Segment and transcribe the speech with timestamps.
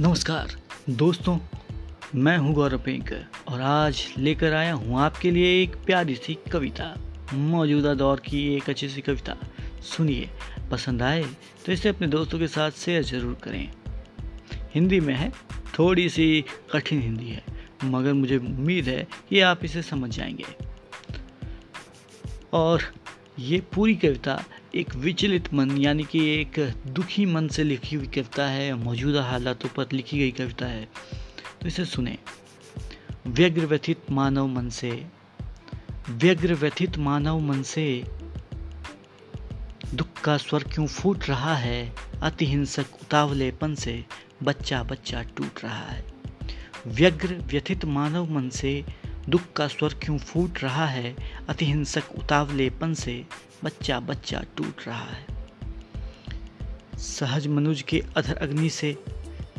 [0.00, 0.48] नमस्कार।
[0.90, 1.38] दोस्तों,
[2.14, 6.92] मैं हूँ गौरव पेंकर और आज लेकर आया हूँ आपके लिए एक प्यारी सी कविता।
[7.34, 9.36] मौजूदा दौर की एक अच्छी सी कविता।
[9.82, 10.28] सुनिए,
[10.70, 11.24] पसंद आए
[11.66, 13.70] तो इसे अपने दोस्तों के साथ शेयर ज़रूर करें।
[14.74, 15.32] हिंदी में है,
[15.78, 17.44] थोड़ी सी कठिन हिंदी है,
[17.84, 20.46] मगर मुझे उम्मीद है कि आप इसे समझ जाएँगे।
[22.52, 22.82] और
[23.38, 24.42] ये पूरी कविता
[24.78, 29.68] एक विचलित मन, यानी कि एक दुखी मन से लिखी हुई कविता है, मौजूदा हालातों
[29.68, 30.88] पर लिखी गई कविता है।
[31.62, 32.18] तो इसे सुने।
[33.26, 35.06] व्यग्र व्यथित मानव मन से,
[36.10, 38.04] व्यग्र व्यथित मानव मन से
[39.94, 41.94] दुख का स्वर क्यों फूट रहा है?
[42.22, 44.04] अति हिंसक उतावलेपन से
[44.42, 46.04] बच्चा बच्चा टूट रहा है।
[46.86, 48.84] व्यग्र व्यथित मानव मन से
[49.28, 51.16] दुख का स्वर क्यों फूट रहा है?
[51.48, 53.24] अति हिंसक उतावलेपन से
[53.64, 55.26] बच्चा बच्चा टूट रहा है।
[56.98, 58.98] सहज मनुज के अधर अग्नि से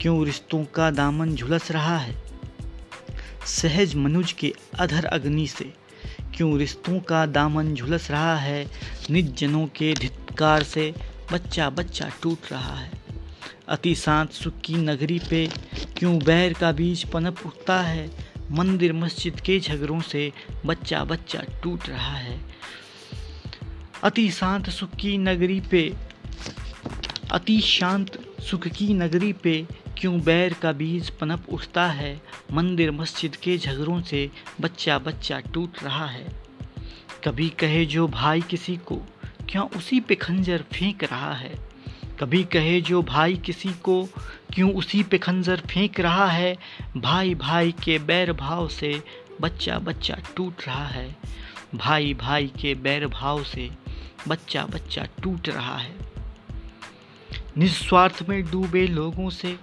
[0.00, 2.22] क्यों रिश्तों का दामन झुलस रहा है?
[3.46, 5.74] सहज मनुज के अधर अग्नि से
[6.36, 8.70] क्यों रिश्तों का दामन झुलस रहा है?
[9.10, 10.94] निज जनों के धित्कार से
[11.32, 12.92] बच्चा बच्चा टूट रहा है।
[13.68, 15.50] अति शांत सुख की नगरी पे
[15.96, 18.10] क्यों बैर का बीज पनप उठता है?
[18.50, 20.32] मंदिर मस्जिद के झगड़ों से
[20.66, 22.58] बच्चा बच्चा टूट रहा है।
[24.02, 25.94] अति शांत सुख की नगरी पे,
[27.32, 29.66] अति शांत सुख की नगरी पे
[29.98, 32.22] क्यों बैर का बीज पनप उठता है?
[32.52, 36.28] मंदिर मस्जिद के झगड़ों से बच्चा बच्चा टूट रहा है।
[37.24, 38.96] कभी कहे जो भाई किसी को,
[39.48, 41.54] क्यों उसी पे खंजर फेंक रहा है?
[42.20, 44.08] कभी कहे जो भाई किसी को,
[44.54, 46.58] क्यों उसी पे खंजर फेंक रहा है?
[46.96, 49.02] भाई भाई के बैर भाव से
[49.40, 51.16] बच्चा बच्चा टूट रहा है।
[51.74, 53.87] भाई भाई के बैर भाव से
[54.28, 55.94] बच्चा बच्चा टूट रहा है।
[57.56, 59.56] निस्वार्थ में डूबे लोगों से,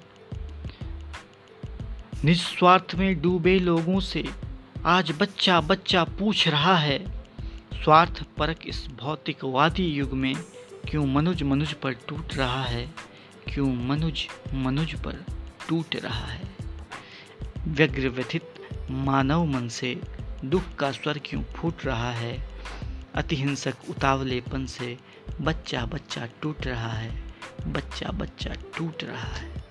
[2.24, 4.24] निस्वार्थ में डूबे लोगों से
[4.86, 7.00] आज बच्चा बच्चा पूछ रहा है,
[7.84, 10.34] स्वार्थ परक इस भौतिकवादी युग में
[10.90, 12.86] क्यों मनुज मनुज पर टूट रहा है,
[13.54, 15.24] क्यों मनुज मनुज पर
[15.70, 16.54] टूट रहा है।
[17.68, 18.54] व्यग्र व्यथित
[18.92, 19.96] मानव मन से
[20.46, 22.34] दुख का स्वर क्यों फूट रहा है
[23.16, 24.98] अतिहिंसक उतावलेपन से
[25.42, 27.34] बच्चा बच्चा टूट रहा है।
[27.68, 29.65] बच्चा बच्चा टूट रहा है।